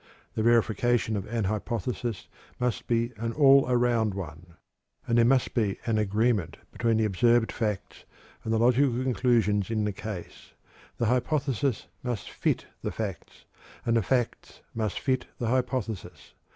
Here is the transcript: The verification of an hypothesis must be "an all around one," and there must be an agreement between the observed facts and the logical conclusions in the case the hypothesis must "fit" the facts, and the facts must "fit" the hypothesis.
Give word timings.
The 0.33 0.41
verification 0.41 1.15
of 1.15 1.27
an 1.27 1.43
hypothesis 1.43 2.27
must 2.59 2.87
be 2.87 3.13
"an 3.17 3.33
all 3.33 3.69
around 3.69 4.15
one," 4.15 4.55
and 5.05 5.19
there 5.19 5.25
must 5.25 5.53
be 5.53 5.77
an 5.85 5.99
agreement 5.99 6.57
between 6.71 6.97
the 6.97 7.05
observed 7.05 7.51
facts 7.51 8.05
and 8.43 8.51
the 8.51 8.57
logical 8.57 9.03
conclusions 9.03 9.69
in 9.69 9.83
the 9.85 9.93
case 9.93 10.55
the 10.97 11.05
hypothesis 11.05 11.85
must 12.01 12.31
"fit" 12.31 12.65
the 12.81 12.91
facts, 12.91 13.45
and 13.85 13.95
the 13.95 14.01
facts 14.01 14.61
must 14.73 14.99
"fit" 14.99 15.27
the 15.37 15.49
hypothesis. 15.49 16.33